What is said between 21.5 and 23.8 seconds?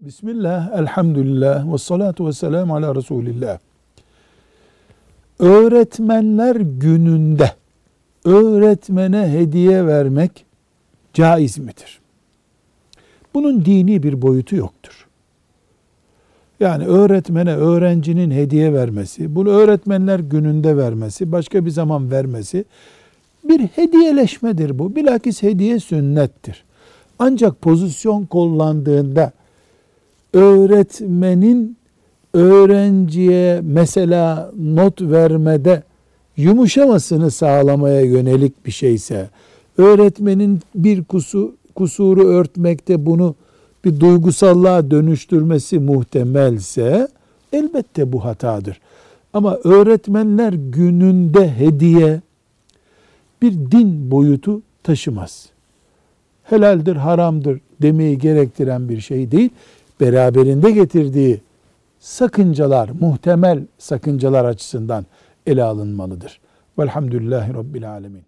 bir zaman vermesi bir